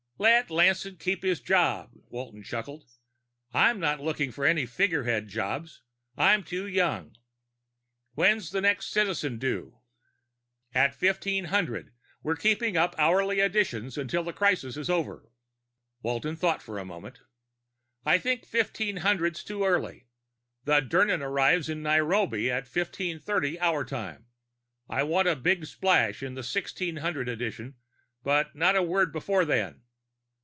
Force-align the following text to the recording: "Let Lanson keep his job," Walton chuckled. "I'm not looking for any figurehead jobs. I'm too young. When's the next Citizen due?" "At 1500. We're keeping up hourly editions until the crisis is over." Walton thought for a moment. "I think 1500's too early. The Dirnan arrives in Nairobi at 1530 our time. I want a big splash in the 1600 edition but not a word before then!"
"Let 0.21 0.51
Lanson 0.51 0.97
keep 0.97 1.23
his 1.23 1.39
job," 1.39 1.93
Walton 2.09 2.43
chuckled. 2.43 2.87
"I'm 3.55 3.79
not 3.79 3.99
looking 3.99 4.31
for 4.31 4.45
any 4.45 4.67
figurehead 4.67 5.27
jobs. 5.27 5.81
I'm 6.15 6.43
too 6.43 6.67
young. 6.67 7.15
When's 8.13 8.51
the 8.51 8.61
next 8.61 8.91
Citizen 8.91 9.39
due?" 9.39 9.79
"At 10.75 10.91
1500. 10.95 11.91
We're 12.21 12.35
keeping 12.35 12.77
up 12.77 12.93
hourly 12.99 13.39
editions 13.39 13.97
until 13.97 14.21
the 14.23 14.31
crisis 14.31 14.77
is 14.77 14.91
over." 14.91 15.31
Walton 16.03 16.35
thought 16.35 16.61
for 16.61 16.77
a 16.77 16.85
moment. 16.85 17.21
"I 18.05 18.19
think 18.19 18.45
1500's 18.45 19.43
too 19.43 19.65
early. 19.65 20.05
The 20.65 20.81
Dirnan 20.81 21.21
arrives 21.23 21.67
in 21.67 21.81
Nairobi 21.81 22.51
at 22.51 22.65
1530 22.67 23.59
our 23.59 23.83
time. 23.83 24.27
I 24.87 25.01
want 25.01 25.27
a 25.27 25.35
big 25.35 25.65
splash 25.65 26.21
in 26.21 26.35
the 26.35 26.43
1600 26.45 27.27
edition 27.27 27.73
but 28.21 28.53
not 28.55 28.75
a 28.75 28.83
word 28.83 29.11
before 29.11 29.45
then!" 29.45 29.81